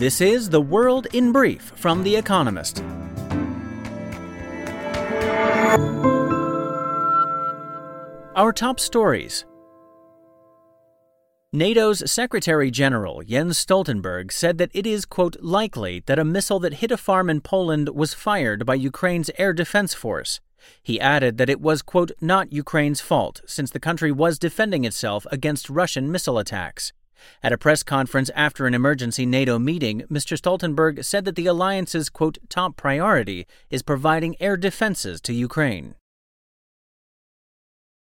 This 0.00 0.22
is 0.22 0.48
The 0.48 0.62
World 0.62 1.08
in 1.12 1.30
Brief 1.30 1.74
from 1.76 2.02
The 2.02 2.16
Economist. 2.16 2.82
Our 8.34 8.50
top 8.54 8.80
stories. 8.80 9.44
NATO's 11.52 12.10
Secretary 12.10 12.70
General 12.70 13.22
Jens 13.22 13.62
Stoltenberg 13.62 14.32
said 14.32 14.56
that 14.56 14.70
it 14.72 14.86
is, 14.86 15.04
quote, 15.04 15.36
likely 15.42 16.02
that 16.06 16.18
a 16.18 16.24
missile 16.24 16.60
that 16.60 16.80
hit 16.80 16.90
a 16.90 16.96
farm 16.96 17.28
in 17.28 17.42
Poland 17.42 17.90
was 17.90 18.14
fired 18.14 18.64
by 18.64 18.76
Ukraine's 18.76 19.30
air 19.36 19.52
defense 19.52 19.92
force. 19.92 20.40
He 20.82 20.98
added 20.98 21.36
that 21.36 21.50
it 21.50 21.60
was, 21.60 21.82
quote, 21.82 22.12
not 22.22 22.54
Ukraine's 22.54 23.02
fault, 23.02 23.42
since 23.44 23.70
the 23.70 23.78
country 23.78 24.10
was 24.10 24.38
defending 24.38 24.86
itself 24.86 25.26
against 25.30 25.68
Russian 25.68 26.10
missile 26.10 26.38
attacks. 26.38 26.94
At 27.42 27.52
a 27.52 27.58
press 27.58 27.82
conference 27.82 28.30
after 28.34 28.66
an 28.66 28.74
emergency 28.74 29.26
NATO 29.26 29.58
meeting, 29.58 30.02
Mr. 30.10 30.36
Stoltenberg 30.36 31.04
said 31.04 31.24
that 31.24 31.36
the 31.36 31.46
alliance's, 31.46 32.08
quote, 32.08 32.38
top 32.48 32.76
priority 32.76 33.46
is 33.70 33.82
providing 33.82 34.36
air 34.40 34.56
defenses 34.56 35.20
to 35.22 35.32
Ukraine. 35.32 35.94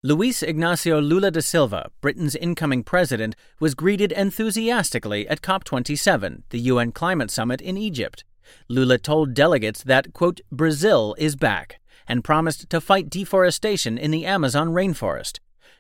Luis 0.02 0.42
Ignacio 0.42 1.02
Lula 1.02 1.30
da 1.30 1.42
Silva, 1.42 1.92
Brazil's 2.00 2.36
incoming 2.36 2.84
president, 2.84 3.36
was 3.59 3.76
greeted 3.76 4.14
enthusiastically 4.14 5.28
at 5.28 5.42
COP27, 5.42 6.44
the 6.52 6.59
UN 6.72 6.94
climate 6.94 7.30
summit 7.30 7.59
in 7.59 7.78
Egypt. 7.78 8.23
Lula 8.70 8.98
told 8.98 9.34
delegates 9.34 9.84
that, 9.84 10.14
quote, 10.14 10.40
Brazil 10.52 11.16
is 11.17 11.36
back, 11.36 11.81
and 12.08 12.23
promised 12.23 12.70
to 12.70 12.80
fight 12.80 13.09
deforestation 13.09 13.98
in 13.98 14.09
the 14.09 14.26
Amazon 14.26 14.70
rainforest. 14.70 15.40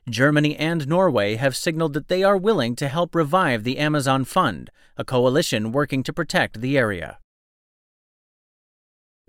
Germany 0.09 0.55
and 0.55 0.87
Norway 0.87 1.35
have 1.35 1.55
signaled 1.55 1.93
that 1.93 2.07
they 2.07 2.23
are 2.23 2.37
willing 2.37 2.75
to 2.75 2.87
help 2.87 3.15
revive 3.15 3.63
the 3.63 3.77
Amazon 3.77 4.25
Fund, 4.25 4.69
a 4.97 5.05
coalition 5.05 5.71
working 5.71 6.03
to 6.03 6.13
protect 6.13 6.61
the 6.61 6.77
area. 6.77 7.19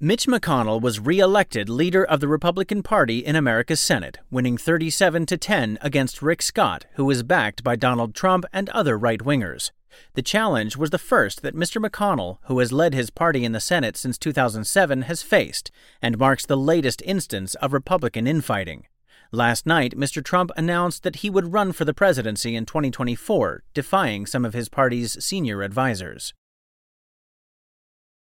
Mitch 0.03 0.27
McConnell 0.27 0.81
was 0.81 0.99
re-elected 0.99 1.69
leader 1.69 2.03
of 2.03 2.21
the 2.21 2.29
Republican 2.29 2.83
Party 2.83 3.19
in 3.19 3.37
America's 3.37 3.83
Senate, 3.83 4.19
winning 4.31 4.57
37 4.57 5.27
to 5.27 5.37
10 5.37 5.79
against 5.83 6.23
Rick 6.23 6.41
Scott, 6.41 6.87
who 6.95 7.05
was 7.05 7.23
backed 7.23 7.63
by 7.63 7.77
Donald 7.77 8.15
Trump 8.15 8.47
and 8.51 8.71
other 8.71 8.97
right-wingers. 8.97 9.73
The 10.15 10.23
challenge 10.23 10.77
was 10.77 10.89
the 10.89 10.99
first 10.99 11.43
that 11.43 11.55
Mr. 11.55 11.85
McConnell, 11.85 12.39
who 12.45 12.59
has 12.61 12.73
led 12.73 12.95
his 12.95 13.11
party 13.11 13.45
in 13.45 13.53
the 13.53 13.61
Senate 13.61 13.97
since 13.97 14.17
2007, 14.17 15.03
has 15.03 15.23
faced, 15.23 15.71
and 16.01 16.17
marks 16.17 16.47
the 16.47 16.57
latest 16.57 17.03
instance 17.05 17.55
of 17.57 17.75
Republican 17.75 18.27
infighting. 18.27 18.87
Last 19.33 19.65
night, 19.65 19.97
Mr. 19.97 20.25
Trump 20.25 20.51
announced 20.57 21.05
that 21.05 21.17
he 21.17 21.31
would 21.31 21.53
run 21.53 21.71
for 21.71 21.85
the 21.85 21.95
presidency 21.95 22.57
in 22.57 22.67
2024, 22.67 23.63
defying 23.73 24.27
some 24.27 24.45
of 24.45 24.55
his 24.55 24.69
party's 24.69 25.25
senior 25.25 25.63
advisers. 25.63 26.35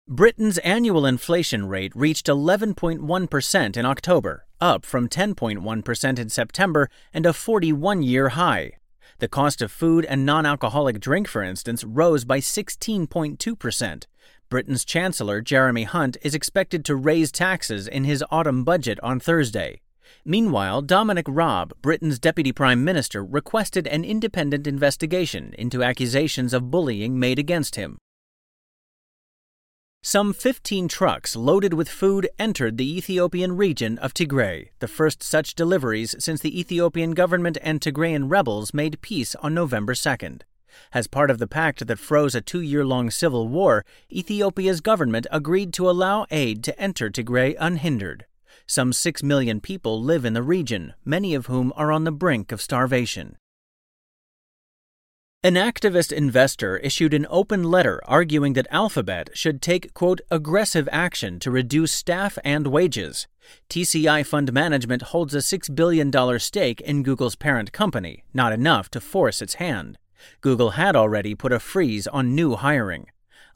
Britain's 0.09 0.57
annual 0.59 1.05
inflation 1.05 1.69
rate 1.69 1.95
reached 1.95 2.29
11.1% 2.29 3.77
in 3.77 3.85
October, 3.85 4.47
up 4.59 4.87
from 4.87 5.07
10.1% 5.07 6.19
in 6.19 6.29
September 6.31 6.89
and 7.13 7.27
a 7.27 7.35
41 7.35 8.03
year 8.03 8.31
high. 8.31 8.73
The 9.19 9.29
cost 9.29 9.61
of 9.61 9.71
food 9.71 10.07
and 10.07 10.25
non 10.25 10.47
alcoholic 10.47 11.01
drink, 11.01 11.29
for 11.29 11.43
instance, 11.43 11.85
rose 11.85 12.25
by 12.25 12.39
16.2%. 12.39 14.05
Britain's 14.49 14.85
Chancellor, 14.85 15.43
Jeremy 15.43 15.85
Hunt, 15.85 16.17
is 16.23 16.35
expected 16.35 16.87
to 16.87 16.97
raise 16.97 17.31
taxes 17.31 17.87
in 17.87 18.05
his 18.05 18.25
autumn 18.31 18.65
budget 18.65 18.99
on 19.03 19.21
Thursday. 19.21 19.81
Meanwhile, 20.25 20.83
Dominic 20.83 21.27
Raab, 21.29 21.75
Britain's 21.83 22.19
Deputy 22.19 22.53
Prime 22.53 22.85
Minister, 22.85 23.25
requested 23.25 23.87
an 23.87 24.05
independent 24.05 24.67
investigation 24.67 25.55
into 25.59 25.83
accusations 25.83 26.53
of 26.53 26.71
bullying 26.71 27.19
made 27.19 27.39
against 27.39 27.77
him. 27.77 27.99
Some 30.03 30.33
15 30.33 30.87
trucks 30.87 31.35
loaded 31.35 31.75
with 31.75 31.89
food 31.89 32.29
entered 32.39 32.79
the 32.79 32.97
Ethiopian 32.97 33.57
region 33.57 33.99
of 33.99 34.15
Tigray, 34.15 34.69
the 34.79 34.87
first 34.87 35.21
such 35.21 35.57
deliveries 35.57 36.15
since 36.21 36.41
the 36.41 36.61
Ethiopian 36.61 37.11
government 37.11 37.59
and 37.61 37.81
Tigrayan 37.81 38.31
rebels 38.31 38.73
made 38.73 39.01
peace 39.01 39.35
on 39.37 39.53
November 39.53 39.95
2nd. 39.95 40.43
As 40.93 41.09
part 41.09 41.29
of 41.29 41.39
the 41.39 41.49
pact 41.49 41.87
that 41.87 41.99
froze 41.99 42.37
a 42.37 42.41
two 42.41 42.61
year 42.61 42.85
long 42.85 43.11
civil 43.11 43.49
war, 43.49 43.85
Ethiopia's 44.13 44.81
government 44.81 45.27
agreed 45.33 45.73
to 45.73 45.91
allow 45.91 46.27
aid 46.31 46.63
to 46.65 46.79
enter 46.79 47.11
Tigray 47.11 47.57
unhindered. 47.59 48.27
Some 48.67 48.93
6 48.93 49.23
million 49.23 49.61
people 49.61 50.03
live 50.03 50.25
in 50.25 50.33
the 50.33 50.43
region, 50.43 50.95
many 51.05 51.35
of 51.35 51.47
whom 51.47 51.73
are 51.77 51.93
on 51.93 52.03
the 52.03 52.11
brink 52.11 52.51
of 52.51 52.61
starvation. 52.61 53.37
An 55.45 55.55
activist 55.55 56.11
investor 56.11 56.77
issued 56.79 57.15
an 57.15 57.29
open 57.31 57.63
letter 57.63 58.01
arguing 58.07 58.55
that 58.55 58.67
Alphabet 58.73 59.31
should 59.35 59.63
take, 59.63 59.95
quote, 59.95 60.21
aggressive 60.29 60.89
action 60.91 61.39
to 61.39 61.53
reduce 61.53 61.93
staff 61.93 62.37
and 62.43 62.67
wages. 62.67 63.29
TCI 63.71 64.27
Fund 64.27 64.53
Management 64.53 65.03
holds 65.03 65.37
a 65.37 65.39
$6 65.39 65.73
billion 65.73 66.11
stake 66.41 66.81
in 66.81 67.05
Google's 67.05 67.37
parent 67.37 67.71
company, 67.71 68.25
not 68.35 68.53
enough 68.53 68.91
to 68.91 69.01
force 69.01 69.41
its 69.41 69.55
hand. 69.55 69.99
Google 70.41 70.71
had 70.71 70.97
already 70.97 71.37
put 71.37 71.53
a 71.53 71.61
freeze 71.61 72.09
on 72.09 72.35
new 72.35 72.57
hiring. 72.57 73.07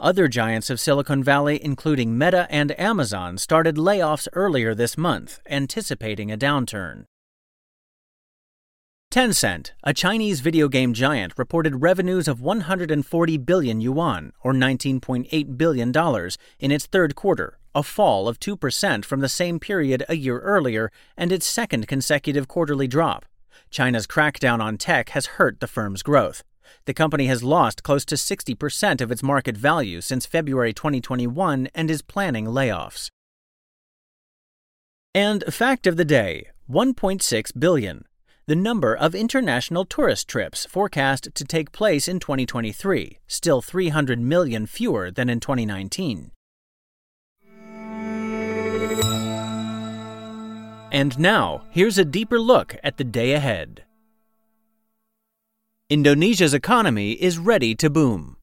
Other 0.00 0.28
giants 0.28 0.70
of 0.70 0.80
Silicon 0.80 1.22
Valley, 1.22 1.62
including 1.62 2.16
Meta 2.16 2.46
and 2.48 2.78
Amazon, 2.80 3.36
started 3.36 3.76
layoffs 3.76 4.26
earlier 4.32 4.74
this 4.74 4.96
month, 4.96 5.40
anticipating 5.50 6.32
a 6.32 6.38
downturn. 6.38 7.04
Tencent, 9.12 9.72
a 9.84 9.92
Chinese 9.92 10.40
video 10.40 10.68
game 10.68 10.94
giant, 10.94 11.34
reported 11.36 11.82
revenues 11.82 12.28
of 12.28 12.40
140 12.40 13.36
billion 13.36 13.82
yuan, 13.82 14.32
or 14.42 14.54
$19.8 14.54 15.58
billion, 15.58 15.92
in 16.58 16.70
its 16.72 16.86
third 16.86 17.14
quarter, 17.14 17.58
a 17.74 17.82
fall 17.82 18.26
of 18.26 18.40
2% 18.40 19.04
from 19.04 19.20
the 19.20 19.28
same 19.28 19.60
period 19.60 20.02
a 20.08 20.16
year 20.16 20.38
earlier 20.38 20.90
and 21.14 21.30
its 21.30 21.44
second 21.44 21.86
consecutive 21.86 22.48
quarterly 22.48 22.88
drop. 22.88 23.26
China's 23.68 24.06
crackdown 24.06 24.62
on 24.62 24.78
tech 24.78 25.10
has 25.10 25.36
hurt 25.36 25.60
the 25.60 25.66
firm's 25.66 26.02
growth. 26.02 26.42
The 26.84 26.94
company 26.94 27.26
has 27.26 27.42
lost 27.42 27.82
close 27.82 28.04
to 28.06 28.14
60% 28.14 29.00
of 29.00 29.10
its 29.10 29.22
market 29.22 29.56
value 29.56 30.00
since 30.00 30.26
February 30.26 30.72
2021 30.72 31.68
and 31.74 31.90
is 31.90 32.02
planning 32.02 32.46
layoffs. 32.46 33.10
And 35.14 35.42
fact 35.52 35.86
of 35.86 35.96
the 35.96 36.04
day 36.04 36.46
1.6 36.70 37.58
billion. 37.58 38.04
The 38.46 38.56
number 38.56 38.96
of 38.96 39.14
international 39.14 39.84
tourist 39.84 40.28
trips 40.28 40.66
forecast 40.66 41.28
to 41.34 41.44
take 41.44 41.72
place 41.72 42.08
in 42.08 42.18
2023, 42.18 43.18
still 43.26 43.60
300 43.60 44.20
million 44.20 44.66
fewer 44.66 45.10
than 45.10 45.28
in 45.28 45.40
2019. 45.40 46.32
And 50.92 51.18
now, 51.18 51.62
here's 51.70 51.98
a 51.98 52.04
deeper 52.04 52.40
look 52.40 52.76
at 52.82 52.96
the 52.96 53.04
day 53.04 53.34
ahead. 53.34 53.84
Indonesia's 55.90 56.54
economy 56.54 57.14
is 57.14 57.36
ready 57.36 57.74
to 57.74 57.90
boom. 57.90 58.36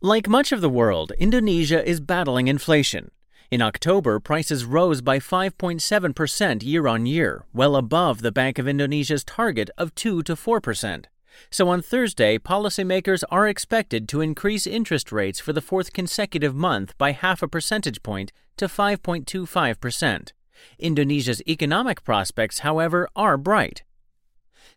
Like 0.00 0.26
much 0.26 0.52
of 0.52 0.62
the 0.62 0.70
world, 0.70 1.12
Indonesia 1.18 1.86
is 1.86 2.00
battling 2.00 2.48
inflation. 2.48 3.10
In 3.50 3.60
October, 3.60 4.18
prices 4.20 4.64
rose 4.64 5.02
by 5.02 5.18
5.7% 5.18 6.62
year 6.62 6.86
on 6.86 7.04
year, 7.04 7.44
well 7.52 7.76
above 7.76 8.22
the 8.22 8.32
Bank 8.32 8.58
of 8.58 8.66
Indonesia's 8.66 9.22
target 9.22 9.68
of 9.76 9.94
2 9.96 10.22
to 10.22 10.34
4%. 10.34 11.04
So 11.50 11.68
on 11.68 11.82
Thursday, 11.82 12.38
policymakers 12.38 13.22
are 13.30 13.46
expected 13.46 14.08
to 14.08 14.22
increase 14.22 14.66
interest 14.66 15.12
rates 15.12 15.40
for 15.40 15.52
the 15.52 15.60
fourth 15.60 15.92
consecutive 15.92 16.54
month 16.54 16.96
by 16.96 17.12
half 17.12 17.42
a 17.42 17.48
percentage 17.48 18.02
point 18.02 18.32
to 18.56 18.64
5.25%. 18.64 20.32
Indonesia's 20.78 21.42
economic 21.46 22.02
prospects, 22.02 22.60
however, 22.60 23.10
are 23.14 23.36
bright. 23.36 23.82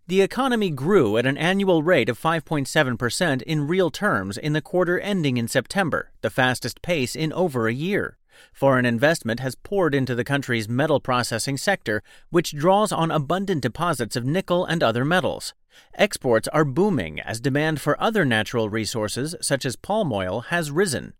The 0.09 0.21
economy 0.21 0.69
grew 0.69 1.17
at 1.17 1.25
an 1.25 1.37
annual 1.37 1.83
rate 1.83 2.07
of 2.07 2.17
5.7% 2.17 3.41
in 3.41 3.67
real 3.67 3.91
terms 3.91 4.37
in 4.37 4.53
the 4.53 4.61
quarter 4.61 4.97
ending 4.97 5.35
in 5.35 5.49
September, 5.49 6.11
the 6.21 6.29
fastest 6.29 6.81
pace 6.81 7.13
in 7.13 7.33
over 7.33 7.67
a 7.67 7.73
year. 7.73 8.17
Foreign 8.53 8.85
investment 8.85 9.41
has 9.41 9.55
poured 9.55 9.93
into 9.93 10.15
the 10.15 10.23
country's 10.23 10.69
metal 10.69 11.01
processing 11.01 11.57
sector, 11.57 12.03
which 12.29 12.55
draws 12.55 12.93
on 12.93 13.11
abundant 13.11 13.61
deposits 13.61 14.15
of 14.15 14.23
nickel 14.23 14.63
and 14.63 14.81
other 14.81 15.03
metals. 15.03 15.53
Exports 15.95 16.47
are 16.53 16.63
booming 16.63 17.19
as 17.19 17.41
demand 17.41 17.81
for 17.81 18.01
other 18.01 18.23
natural 18.23 18.69
resources, 18.69 19.35
such 19.41 19.65
as 19.65 19.75
palm 19.75 20.13
oil, 20.13 20.39
has 20.39 20.71
risen. 20.71 21.15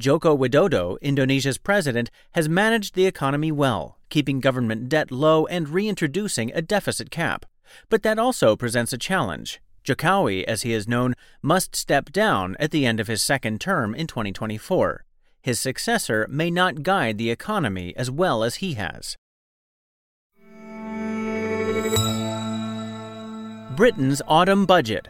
Joko 0.00 0.36
Widodo, 0.36 0.96
Indonesia's 1.00 1.58
president, 1.58 2.10
has 2.32 2.48
managed 2.48 2.96
the 2.96 3.06
economy 3.06 3.52
well, 3.52 3.98
keeping 4.08 4.40
government 4.40 4.88
debt 4.88 5.12
low 5.12 5.46
and 5.46 5.68
reintroducing 5.68 6.50
a 6.52 6.60
deficit 6.60 7.12
cap. 7.12 7.46
But 7.88 8.02
that 8.02 8.18
also 8.18 8.56
presents 8.56 8.92
a 8.92 8.98
challenge. 8.98 9.60
Jokowi, 9.84 10.44
as 10.44 10.62
he 10.62 10.72
is 10.72 10.86
known, 10.86 11.14
must 11.42 11.74
step 11.74 12.12
down 12.12 12.56
at 12.60 12.70
the 12.70 12.86
end 12.86 13.00
of 13.00 13.08
his 13.08 13.22
second 13.22 13.60
term 13.60 13.94
in 13.94 14.06
2024. 14.06 15.04
His 15.42 15.58
successor 15.58 16.26
may 16.30 16.50
not 16.50 16.84
guide 16.84 17.18
the 17.18 17.30
economy 17.30 17.92
as 17.96 18.10
well 18.10 18.44
as 18.44 18.56
he 18.56 18.74
has. 18.74 19.16
Britain's 23.74 24.22
autumn 24.28 24.66
budget. 24.66 25.08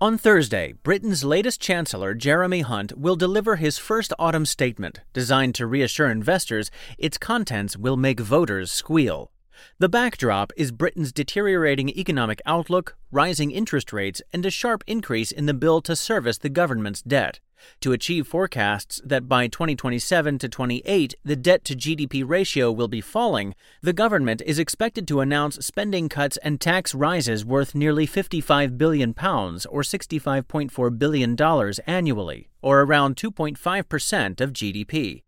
On 0.00 0.18
Thursday, 0.18 0.74
Britain's 0.82 1.24
latest 1.24 1.60
Chancellor, 1.60 2.14
Jeremy 2.14 2.60
Hunt, 2.60 2.96
will 2.98 3.16
deliver 3.16 3.56
his 3.56 3.78
first 3.78 4.12
autumn 4.18 4.44
statement, 4.44 5.00
designed 5.12 5.54
to 5.54 5.66
reassure 5.66 6.10
investors 6.10 6.70
its 6.98 7.16
contents 7.16 7.76
will 7.76 7.96
make 7.96 8.20
voters 8.20 8.70
squeal. 8.70 9.32
The 9.78 9.88
backdrop 9.88 10.52
is 10.56 10.72
Britain's 10.72 11.12
deteriorating 11.12 11.88
economic 11.90 12.40
outlook, 12.46 12.96
rising 13.10 13.50
interest 13.50 13.92
rates, 13.92 14.20
and 14.32 14.44
a 14.44 14.50
sharp 14.50 14.82
increase 14.86 15.30
in 15.30 15.46
the 15.46 15.54
bill 15.54 15.80
to 15.82 15.96
service 15.96 16.38
the 16.38 16.48
government's 16.48 17.02
debt. 17.02 17.40
To 17.80 17.92
achieve 17.92 18.26
forecasts 18.26 19.00
that 19.04 19.28
by 19.28 19.48
2027 19.48 20.38
to 20.38 20.48
28 20.48 21.14
the 21.24 21.36
debt 21.36 21.64
to 21.64 21.74
GDP 21.74 22.24
ratio 22.26 22.70
will 22.70 22.88
be 22.88 23.00
falling, 23.00 23.54
the 23.82 23.92
government 23.92 24.42
is 24.46 24.58
expected 24.58 25.08
to 25.08 25.20
announce 25.20 25.56
spending 25.64 26.08
cuts 26.08 26.36
and 26.38 26.60
tax 26.60 26.94
rises 26.94 27.44
worth 27.44 27.74
nearly 27.74 28.06
55 28.06 28.78
billion 28.78 29.14
pounds 29.14 29.66
or 29.66 29.82
65.4 29.82 30.98
billion 30.98 31.34
dollars 31.34 31.78
annually, 31.80 32.48
or 32.62 32.82
around 32.82 33.16
2.5% 33.16 34.40
of 34.40 34.52
GDP. 34.52 35.22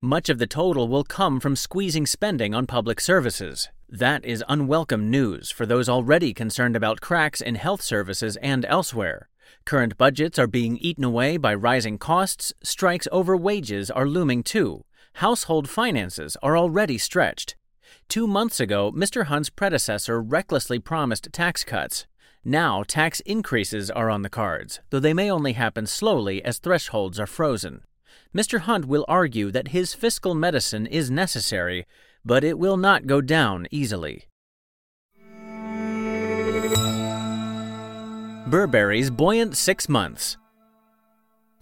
Much 0.00 0.28
of 0.28 0.38
the 0.38 0.46
total 0.46 0.88
will 0.88 1.04
come 1.04 1.40
from 1.40 1.56
squeezing 1.56 2.06
spending 2.06 2.54
on 2.54 2.66
public 2.66 3.00
services. 3.00 3.68
That 3.88 4.24
is 4.24 4.44
unwelcome 4.48 5.10
news 5.10 5.50
for 5.50 5.66
those 5.66 5.88
already 5.88 6.34
concerned 6.34 6.76
about 6.76 7.00
cracks 7.00 7.40
in 7.40 7.54
health 7.54 7.82
services 7.82 8.36
and 8.36 8.64
elsewhere. 8.66 9.28
Current 9.64 9.96
budgets 9.96 10.38
are 10.38 10.46
being 10.46 10.76
eaten 10.78 11.04
away 11.04 11.36
by 11.36 11.54
rising 11.54 11.98
costs, 11.98 12.52
strikes 12.62 13.08
over 13.10 13.36
wages 13.36 13.90
are 13.90 14.06
looming 14.06 14.42
too, 14.42 14.84
household 15.14 15.68
finances 15.68 16.36
are 16.42 16.56
already 16.56 16.98
stretched. 16.98 17.56
Two 18.08 18.26
months 18.26 18.60
ago, 18.60 18.92
Mr. 18.92 19.24
Hunt's 19.24 19.50
predecessor 19.50 20.20
recklessly 20.20 20.78
promised 20.78 21.28
tax 21.32 21.64
cuts. 21.64 22.06
Now, 22.44 22.82
tax 22.82 23.20
increases 23.20 23.90
are 23.90 24.10
on 24.10 24.22
the 24.22 24.30
cards, 24.30 24.80
though 24.90 25.00
they 25.00 25.14
may 25.14 25.30
only 25.30 25.54
happen 25.54 25.86
slowly 25.86 26.42
as 26.44 26.58
thresholds 26.58 27.18
are 27.18 27.26
frozen. 27.26 27.82
Mr. 28.34 28.60
Hunt 28.60 28.86
will 28.86 29.04
argue 29.08 29.50
that 29.50 29.68
his 29.68 29.94
fiscal 29.94 30.34
medicine 30.34 30.86
is 30.86 31.10
necessary, 31.10 31.86
but 32.24 32.44
it 32.44 32.58
will 32.58 32.76
not 32.76 33.06
go 33.06 33.20
down 33.20 33.66
easily. 33.70 34.24
Burberry's 38.46 39.10
buoyant 39.10 39.56
six 39.56 39.88
months. 39.88 40.36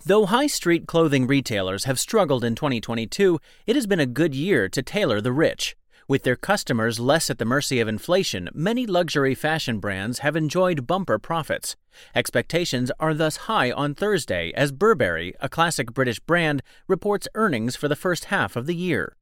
Though 0.04 0.26
high 0.26 0.46
street 0.46 0.86
clothing 0.86 1.26
retailers 1.26 1.84
have 1.84 1.98
struggled 1.98 2.44
in 2.44 2.54
2022, 2.54 3.40
it 3.66 3.74
has 3.74 3.88
been 3.88 3.98
a 3.98 4.06
good 4.06 4.36
year 4.36 4.68
to 4.68 4.82
tailor 4.82 5.20
the 5.20 5.32
rich. 5.32 5.76
With 6.08 6.22
their 6.22 6.36
customers 6.36 7.00
less 7.00 7.30
at 7.30 7.38
the 7.38 7.44
mercy 7.44 7.80
of 7.80 7.88
inflation, 7.88 8.48
many 8.54 8.86
luxury 8.86 9.34
fashion 9.34 9.80
brands 9.80 10.20
have 10.20 10.36
enjoyed 10.36 10.86
bumper 10.86 11.18
profits. 11.18 11.74
Expectations 12.14 12.92
are 13.00 13.12
thus 13.12 13.48
high 13.48 13.72
on 13.72 13.92
Thursday 13.92 14.52
as 14.54 14.70
Burberry, 14.70 15.34
a 15.40 15.48
classic 15.48 15.92
British 15.92 16.20
brand, 16.20 16.62
reports 16.86 17.26
earnings 17.34 17.74
for 17.74 17.88
the 17.88 17.96
first 17.96 18.26
half 18.26 18.54
of 18.54 18.66
the 18.66 18.76
year. 18.76 19.16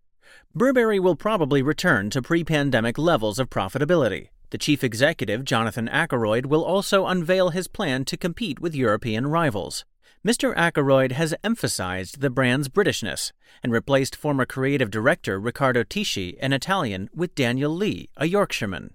Burberry 0.54 1.00
will 1.00 1.16
probably 1.16 1.62
return 1.62 2.10
to 2.10 2.20
pre 2.20 2.44
pandemic 2.44 2.98
levels 2.98 3.38
of 3.38 3.48
profitability. 3.48 4.28
The 4.50 4.58
chief 4.58 4.84
executive, 4.84 5.46
Jonathan 5.46 5.88
Akeroyd, 5.88 6.46
will 6.46 6.64
also 6.64 7.06
unveil 7.06 7.48
his 7.48 7.66
plan 7.66 8.04
to 8.04 8.18
compete 8.18 8.60
with 8.60 8.74
European 8.74 9.28
rivals. 9.28 9.86
Mr. 10.26 10.56
Akeroyd 10.56 11.12
has 11.12 11.34
emphasized 11.44 12.22
the 12.22 12.30
brand's 12.30 12.70
Britishness 12.70 13.32
and 13.62 13.70
replaced 13.70 14.16
former 14.16 14.46
creative 14.46 14.90
director 14.90 15.38
Riccardo 15.38 15.84
Tisci, 15.84 16.38
an 16.40 16.54
Italian, 16.54 17.10
with 17.14 17.34
Daniel 17.34 17.70
Lee, 17.70 18.08
a 18.16 18.26
Yorkshireman. 18.26 18.94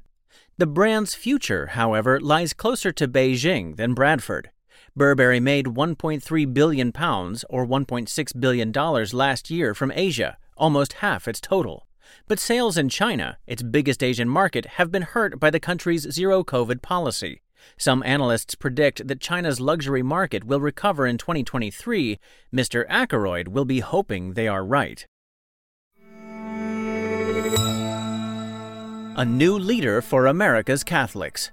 The 0.58 0.66
brand's 0.66 1.14
future, 1.14 1.68
however, 1.68 2.20
lies 2.20 2.54
closer 2.54 2.92
to 2.94 3.08
Beijing 3.08 3.76
than 3.76 3.94
Bradford. 3.94 4.50
Burberry 4.96 5.40
made 5.40 5.68
1.3 5.68 6.52
billion 6.52 6.92
pounds 6.92 7.46
or 7.48 7.64
1.6 7.64 8.40
billion 8.40 8.72
dollars 8.72 9.14
last 9.14 9.52
year 9.52 9.76
from 9.76 9.92
Asia, 9.94 10.36
almost 10.58 10.94
half 10.94 11.28
its 11.28 11.40
total. 11.40 11.86
But 12.28 12.40
sales 12.40 12.76
in 12.76 12.90
China, 12.90 13.38
its 13.46 13.62
biggest 13.62 14.02
Asian 14.02 14.28
market, 14.28 14.66
have 14.66 14.92
been 14.92 15.04
hurt 15.04 15.40
by 15.40 15.52
the 15.52 15.60
country's 15.60 16.12
zero 16.12 16.44
COVID 16.44 16.82
policy. 16.82 17.44
Some 17.78 18.04
analysts 18.04 18.56
predict 18.56 19.08
that 19.08 19.22
China's 19.22 19.60
luxury 19.60 20.04
market 20.04 20.44
will 20.44 20.62
recover 20.62 21.06
in 21.06 21.18
2023. 21.18 22.20
Mr. 22.54 22.88
Akeroyd 22.88 23.50
will 23.50 23.66
be 23.66 23.80
hoping 23.80 24.34
they 24.34 24.48
are 24.48 24.64
right. 24.64 25.06
A 29.18 29.26
new 29.26 29.58
leader 29.58 30.02
for 30.02 30.26
America's 30.26 30.84
Catholics. 30.84 31.52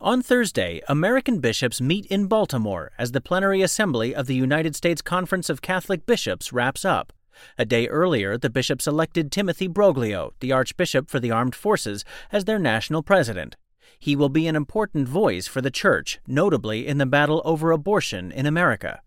On 0.00 0.20
Thursday, 0.20 0.80
American 0.88 1.38
bishops 1.38 1.80
meet 1.80 2.06
in 2.06 2.26
Baltimore 2.26 2.90
as 2.98 3.12
the 3.12 3.20
plenary 3.20 3.62
assembly 3.62 4.12
of 4.12 4.26
the 4.26 4.34
United 4.34 4.74
States 4.74 5.00
Conference 5.00 5.48
of 5.48 5.62
Catholic 5.62 6.04
Bishops 6.06 6.52
wraps 6.52 6.84
up. 6.84 7.12
A 7.56 7.64
day 7.64 7.86
earlier, 7.86 8.36
the 8.36 8.50
bishops 8.50 8.88
elected 8.88 9.30
Timothy 9.30 9.68
Broglio, 9.68 10.32
the 10.40 10.50
Archbishop 10.50 11.08
for 11.08 11.20
the 11.20 11.30
Armed 11.30 11.54
Forces, 11.54 12.04
as 12.32 12.44
their 12.44 12.58
national 12.58 13.04
president. 13.04 13.56
He 13.98 14.16
will 14.16 14.28
be 14.28 14.46
an 14.46 14.56
important 14.56 15.08
voice 15.08 15.46
for 15.46 15.60
the 15.60 15.70
Church, 15.70 16.20
notably 16.26 16.86
in 16.86 16.98
the 16.98 17.06
battle 17.06 17.42
over 17.44 17.70
abortion 17.70 18.32
in 18.32 18.46
America. 18.46 19.00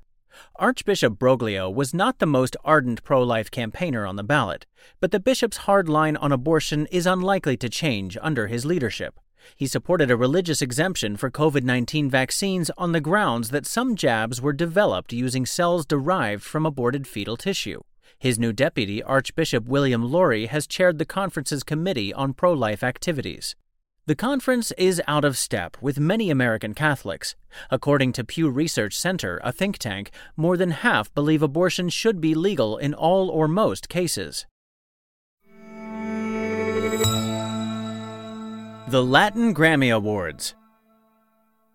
Archbishop 0.57 1.17
Broglio 1.17 1.73
was 1.73 1.93
not 1.93 2.19
the 2.19 2.25
most 2.25 2.57
ardent 2.63 3.03
pro 3.03 3.23
life 3.23 3.49
campaigner 3.49 4.05
on 4.05 4.15
the 4.15 4.23
ballot, 4.23 4.65
but 4.99 5.11
the 5.11 5.19
bishop's 5.19 5.57
hard 5.57 5.87
line 5.87 6.17
on 6.17 6.31
abortion 6.31 6.87
is 6.87 7.05
unlikely 7.05 7.57
to 7.57 7.69
change 7.69 8.17
under 8.21 8.47
his 8.47 8.65
leadership. 8.65 9.19
He 9.55 9.67
supported 9.67 10.09
a 10.09 10.17
religious 10.17 10.61
exemption 10.61 11.17
for 11.17 11.29
COVID 11.29 11.63
19 11.63 12.09
vaccines 12.09 12.71
on 12.77 12.91
the 12.91 13.01
grounds 13.01 13.49
that 13.49 13.65
some 13.65 13.95
jabs 13.95 14.41
were 14.41 14.53
developed 14.53 15.13
using 15.13 15.45
cells 15.45 15.85
derived 15.85 16.43
from 16.43 16.65
aborted 16.65 17.07
fetal 17.07 17.37
tissue. 17.37 17.81
His 18.17 18.39
new 18.39 18.53
deputy, 18.53 19.03
Archbishop 19.03 19.65
William 19.65 20.03
Lori, 20.03 20.47
has 20.47 20.67
chaired 20.67 20.97
the 20.97 21.05
conference's 21.05 21.63
Committee 21.63 22.13
on 22.13 22.33
Pro 22.33 22.53
Life 22.53 22.83
Activities. 22.83 23.55
The 24.07 24.15
conference 24.15 24.71
is 24.77 25.01
out 25.07 25.25
of 25.25 25.35
step 25.35 25.77
with 25.81 25.99
many 25.99 26.29
American 26.29 26.75
Catholics. 26.75 27.35
According 27.71 28.11
to 28.13 28.23
Pew 28.23 28.51
Research 28.51 28.95
Center, 28.95 29.41
a 29.43 29.51
think 29.51 29.79
tank, 29.79 30.11
more 30.37 30.57
than 30.57 30.69
half 30.69 31.11
believe 31.15 31.41
abortion 31.41 31.89
should 31.89 32.21
be 32.21 32.35
legal 32.35 32.77
in 32.77 32.93
all 32.93 33.31
or 33.31 33.47
most 33.47 33.89
cases. 33.89 34.45
The 38.87 39.03
Latin 39.03 39.55
Grammy 39.55 39.91
Awards. 39.91 40.53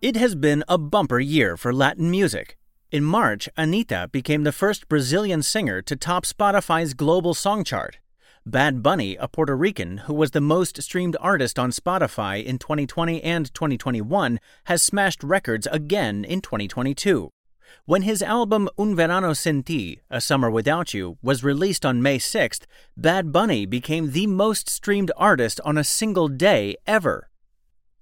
It 0.00 0.14
has 0.14 0.36
been 0.36 0.62
a 0.68 0.78
bumper 0.78 1.18
year 1.18 1.56
for 1.56 1.74
Latin 1.74 2.12
music. 2.12 2.56
In 2.92 3.02
March, 3.02 3.48
Anitta 3.58 4.12
became 4.12 4.44
the 4.44 4.52
first 4.52 4.88
Brazilian 4.88 5.42
singer 5.42 5.82
to 5.82 5.96
top 5.96 6.24
Spotify's 6.24 6.94
global 6.94 7.34
song 7.34 7.64
chart. 7.64 7.98
Bad 8.46 8.82
Bunny, 8.82 9.16
a 9.16 9.28
Puerto 9.28 9.54
Rican 9.54 9.98
who 9.98 10.14
was 10.14 10.30
the 10.30 10.40
most 10.40 10.82
streamed 10.82 11.14
artist 11.20 11.58
on 11.58 11.70
Spotify 11.70 12.42
in 12.42 12.58
2020 12.58 13.22
and 13.22 13.52
2021, 13.52 14.40
has 14.64 14.82
smashed 14.82 15.22
records 15.22 15.68
again 15.70 16.24
in 16.24 16.40
2022. 16.40 17.30
When 17.84 18.02
his 18.02 18.22
album 18.22 18.70
Un 18.78 18.96
Verano 18.96 19.34
Sin 19.34 19.62
Ti, 19.62 20.00
A 20.08 20.22
Summer 20.22 20.50
Without 20.50 20.94
You, 20.94 21.18
was 21.22 21.44
released 21.44 21.84
on 21.84 22.02
May 22.02 22.18
6th, 22.18 22.62
Bad 22.96 23.30
Bunny 23.30 23.66
became 23.66 24.12
the 24.12 24.26
most 24.26 24.70
streamed 24.70 25.12
artist 25.18 25.60
on 25.62 25.76
a 25.76 25.84
single 25.84 26.28
day 26.28 26.76
ever. 26.86 27.28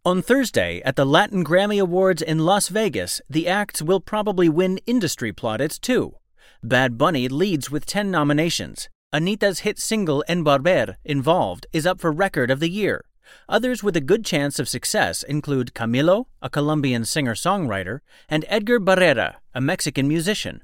On 0.05 0.23
Thursday, 0.23 0.81
at 0.85 0.95
the 0.95 1.05
Latin 1.05 1.45
Grammy 1.45 1.83
Awards 1.83 2.23
in 2.23 2.39
Las 2.39 2.69
Vegas, 2.69 3.21
the 3.29 3.49
acts 3.49 3.83
will 3.83 4.01
probably 4.01 4.49
win 4.49 4.79
industry 4.87 5.33
plaudits 5.33 5.81
too. 5.81 6.15
Bad 6.63 6.97
Bunny 6.97 7.27
leads 7.27 7.73
with 7.73 7.87
10 7.87 8.09
nominations. 8.09 8.89
Anitta's 9.11 9.61
hit 9.61 9.79
single 9.79 10.23
Envolver, 10.29 10.97
Involved, 11.03 11.67
is 11.73 11.87
up 11.87 11.99
for 11.99 12.13
Record 12.13 12.51
of 12.51 12.61
the 12.61 12.69
Year. 12.69 13.03
Others 13.49 13.83
with 13.83 13.97
a 13.97 14.03
good 14.03 14.23
chance 14.23 14.59
of 14.59 14.69
success 14.69 15.23
include 15.23 15.73
Camilo, 15.73 16.27
a 16.43 16.51
Colombian 16.51 17.07
singer 17.07 17.35
songwriter, 17.35 18.01
and 18.29 18.45
Edgar 18.49 18.79
Barrera, 18.79 19.37
a 19.55 19.63
Mexican 19.63 20.09
musician. 20.09 20.63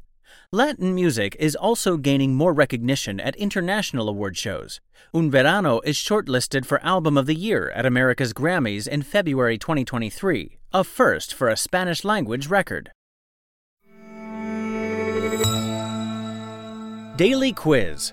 Latin 0.53 0.95
music 0.95 1.35
is 1.41 1.57
also 1.57 1.97
gaining 1.97 2.35
more 2.35 2.53
recognition 2.53 3.19
at 3.19 3.35
international 3.37 4.11
award 4.11 4.37
shows. 4.37 4.79
Un 5.15 5.31
Verano 5.31 5.81
is 5.81 5.97
shortlisted 5.97 6.67
for 6.67 6.85
Album 6.85 7.17
of 7.17 7.25
the 7.25 7.35
Year 7.35 7.71
at 7.71 7.87
America's 7.87 8.35
Grammys 8.35 8.87
in 8.87 9.01
February 9.01 9.57
2023, 9.57 10.59
a 10.75 10.85
first 10.85 11.33
for 11.33 11.49
a 11.49 11.57
Spanish 11.57 12.05
language 12.05 12.49
record. 12.49 12.91
Daily 17.17 17.53
Quiz 17.55 18.13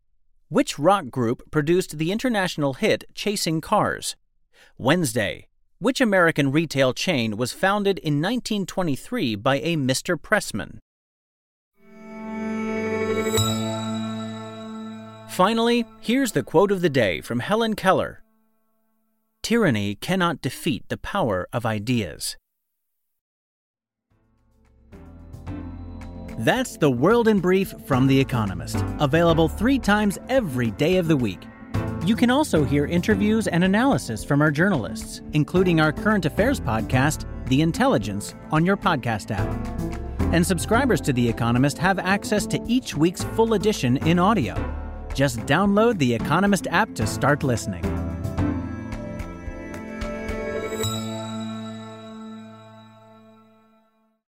which 0.51 0.77
rock 0.77 1.09
group 1.09 1.49
produced 1.49 1.97
the 1.97 2.11
international 2.11 2.73
hit 2.73 3.05
Chasing 3.15 3.61
Cars? 3.61 4.17
Wednesday, 4.77 5.47
which 5.79 6.01
American 6.01 6.51
retail 6.51 6.91
chain 6.91 7.37
was 7.37 7.53
founded 7.53 7.97
in 7.99 8.15
1923 8.15 9.37
by 9.37 9.59
a 9.59 9.77
Mr. 9.77 10.19
Pressman? 10.19 10.79
Finally, 15.29 15.85
here's 16.01 16.33
the 16.33 16.43
quote 16.43 16.73
of 16.73 16.81
the 16.81 16.89
day 16.89 17.21
from 17.21 17.39
Helen 17.39 17.73
Keller 17.73 18.21
Tyranny 19.41 19.95
cannot 19.95 20.41
defeat 20.41 20.83
the 20.89 20.97
power 20.97 21.47
of 21.53 21.65
ideas. 21.65 22.35
That's 26.41 26.75
the 26.75 26.89
world 26.89 27.27
in 27.27 27.39
brief 27.39 27.71
from 27.85 28.07
The 28.07 28.19
Economist, 28.19 28.83
available 28.99 29.47
three 29.47 29.77
times 29.77 30.17
every 30.27 30.71
day 30.71 30.97
of 30.97 31.07
the 31.07 31.15
week. 31.15 31.43
You 32.03 32.15
can 32.15 32.31
also 32.31 32.63
hear 32.63 32.87
interviews 32.87 33.47
and 33.47 33.63
analysis 33.63 34.25
from 34.25 34.41
our 34.41 34.49
journalists, 34.49 35.21
including 35.33 35.79
our 35.79 35.91
current 35.91 36.25
affairs 36.25 36.59
podcast, 36.59 37.25
The 37.45 37.61
Intelligence, 37.61 38.33
on 38.49 38.65
your 38.65 38.75
podcast 38.75 39.29
app. 39.29 40.33
And 40.33 40.43
subscribers 40.43 40.99
to 41.01 41.13
The 41.13 41.29
Economist 41.29 41.77
have 41.77 41.99
access 41.99 42.47
to 42.47 42.59
each 42.65 42.97
week's 42.97 43.23
full 43.23 43.53
edition 43.53 43.97
in 43.97 44.17
audio. 44.17 44.55
Just 45.13 45.41
download 45.41 45.99
the 45.99 46.11
Economist 46.11 46.65
app 46.71 46.95
to 46.95 47.05
start 47.05 47.43
listening. 47.43 48.00